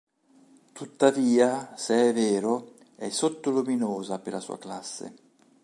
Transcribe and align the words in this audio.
Tuttavia, 0.73 1.73
se 1.75 2.09
è 2.09 2.11
vero, 2.11 2.73
è 2.95 3.07
sotto-luminosa 3.09 4.17
per 4.17 4.33
la 4.33 4.39
sua 4.39 4.57
classe. 4.57 5.13